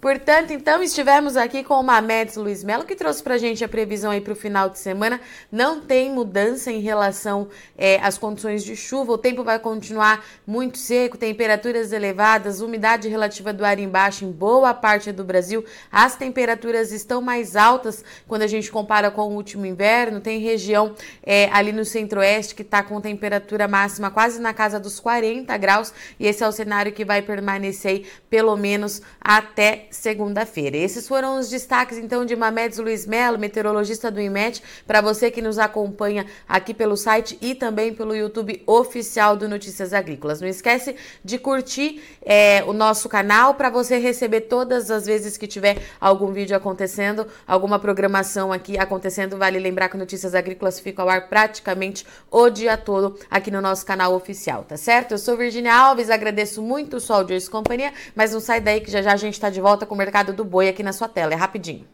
Portanto, 0.07 0.53
então, 0.53 0.85
estivemos 0.85 1.37
aqui 1.37 1.65
com 1.65 1.75
o 1.75 1.83
Mamedes 1.83 2.37
Luiz 2.37 2.63
Melo, 2.63 2.85
que 2.85 2.95
trouxe 2.95 3.21
para 3.21 3.35
a 3.35 3.39
gente 3.39 3.65
a 3.65 3.69
previsão 3.69 4.13
aí 4.13 4.21
para 4.21 4.35
o 4.35 4.37
final 4.37 4.71
de 4.71 4.79
semana. 4.79 5.21
Não 5.51 5.81
tem 5.81 6.13
mudança 6.13 6.71
em 6.71 6.79
relação 6.79 7.49
é, 7.77 7.97
às 7.97 8.17
condições 8.17 8.63
de 8.63 8.77
chuva, 8.77 9.15
o 9.15 9.19
tempo 9.19 9.43
vai 9.43 9.59
continuar 9.59 10.25
muito 10.47 10.79
seco, 10.79 11.19
temperaturas 11.19 11.91
elevadas, 11.91 12.61
umidade 12.61 13.09
relativa 13.09 13.53
do 13.53 13.65
ar 13.65 13.81
embaixo 13.81 14.25
em 14.25 14.31
boa 14.31 14.73
parte 14.73 15.11
do 15.11 15.25
Brasil. 15.25 15.65
As 15.91 16.15
temperaturas 16.15 16.93
estão 16.93 17.21
mais 17.21 17.57
altas 17.57 18.05
quando 18.29 18.43
a 18.43 18.47
gente 18.47 18.71
compara 18.71 19.11
com 19.11 19.23
o 19.23 19.35
último 19.35 19.67
inverno. 19.67 20.21
Tem 20.21 20.39
região 20.39 20.95
é, 21.21 21.51
ali 21.53 21.73
no 21.73 21.85
centro-oeste 21.85 22.55
que 22.55 22.63
está 22.63 22.81
com 22.81 23.01
temperatura 23.01 23.67
máxima 23.67 24.09
quase 24.13 24.41
na 24.41 24.55
casa 24.55 24.79
dos 24.79 25.01
40 25.01 25.57
graus, 25.57 25.93
e 26.21 26.29
esse 26.29 26.45
é 26.45 26.47
o 26.47 26.53
cenário 26.53 26.93
que 26.93 27.05
vai 27.05 27.23
permanecer 27.23 28.07
pelo 28.31 28.57
menos 28.57 29.03
até 29.21 29.89
segunda-feira. 29.97 30.77
Esses 30.77 31.09
foram 31.09 31.39
os 31.39 31.49
destaques 31.49 31.99
então 31.99 32.25
de 32.25 32.37
Mamedes 32.37 32.79
Luiz 32.79 33.07
Melo, 33.07 33.39
meteorologista 33.39 34.11
do 34.11 34.21
IMET, 34.21 34.63
para 34.87 35.01
você 35.01 35.31
que 35.31 35.43
nos 35.43 35.59
acompanha 35.59 36.27
aqui 36.49 36.73
pelo 36.73 36.97
site 36.97 37.37
e 37.41 37.55
também 37.55 37.93
pelo 37.93 38.15
YouTube 38.15 38.63
oficial 38.67 39.37
do 39.37 39.49
Notícias 39.49 39.93
Agrícolas. 39.93 40.41
Não 40.41 40.49
esquece 40.49 40.95
de 41.25 41.39
curtir 41.39 42.03
é, 42.23 42.63
o 42.67 42.73
nosso 42.73 43.09
canal 43.09 43.55
para 43.55 43.71
você 43.71 43.99
receber 43.99 44.43
todas 44.43 44.91
as 44.91 45.07
vezes 45.07 45.37
que 45.37 45.47
tiver 45.47 45.79
algum 46.01 46.33
vídeo 46.33 46.57
acontecendo, 46.57 47.27
alguma 47.47 47.79
programação 47.79 48.53
aqui 48.53 48.79
acontecendo. 48.79 49.37
Vale 49.37 49.59
lembrar 49.59 49.89
que 49.89 49.97
Notícias 49.97 50.35
Agrícolas 50.35 50.79
fica 50.79 51.03
ao 51.03 51.09
ar 51.09 51.29
praticamente 51.29 52.07
o 52.31 52.49
dia 52.49 52.77
todo 52.77 53.19
aqui 53.29 53.51
no 53.51 53.61
nosso 53.61 53.85
canal 53.85 54.15
oficial, 54.15 54.63
tá 54.63 54.77
certo? 54.77 55.13
Eu 55.13 55.19
sou 55.19 55.37
Virginia 55.37 55.75
Alves, 55.75 56.11
agradeço 56.11 56.63
muito 56.63 56.97
o 56.99 57.01
Sol 57.01 57.25
de 57.25 57.35
hoje 57.35 57.51
companhia, 57.51 57.93
mas 58.15 58.33
não 58.33 58.41
sai 58.41 58.61
daí 58.61 58.81
que 58.81 58.91
já 58.91 59.03
já 59.03 59.13
a 59.13 59.17
gente 59.17 59.35
está 59.35 59.51
de 59.51 59.61
volta 59.61 59.76
volta 59.77 59.85
com 59.85 59.95
o 59.95 59.99
mercado 59.99 60.33
do 60.33 60.43
boi 60.43 60.71
aqui 60.71 60.83
na 60.83 60.93
sua 60.93 61.07
tela. 61.07 61.35
É 61.35 61.37
rapidinho. 61.37 61.87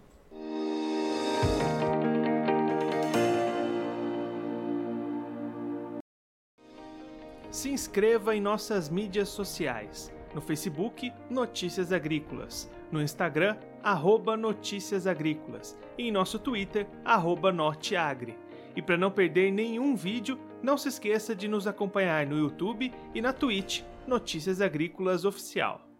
Se 7.50 7.70
inscreva 7.70 8.36
em 8.36 8.40
nossas 8.40 8.88
mídias 8.88 9.28
sociais. 9.28 10.12
No 10.32 10.40
Facebook, 10.40 11.12
Notícias 11.28 11.92
Agrícolas. 11.92 12.70
No 12.90 13.02
Instagram, 13.02 13.56
arroba 13.82 14.36
Notícias 14.36 15.06
Agrícolas. 15.08 15.76
E 15.98 16.06
em 16.06 16.12
nosso 16.12 16.38
Twitter, 16.38 16.86
arroba 17.04 17.50
Norteagri. 17.50 18.38
E 18.76 18.80
para 18.80 18.96
não 18.96 19.10
perder 19.10 19.50
nenhum 19.50 19.96
vídeo, 19.96 20.38
não 20.62 20.78
se 20.78 20.88
esqueça 20.88 21.34
de 21.34 21.48
nos 21.48 21.66
acompanhar 21.66 22.26
no 22.26 22.38
YouTube 22.38 22.92
e 23.12 23.20
na 23.20 23.32
Twitch, 23.32 23.82
Notícias 24.06 24.60
Agrícolas 24.60 25.24
Oficial. 25.24 25.91